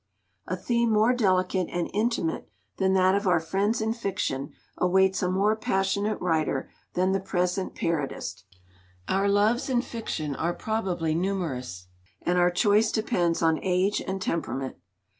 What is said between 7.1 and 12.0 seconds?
the present parodist. Our Loves in fiction are probably numerous,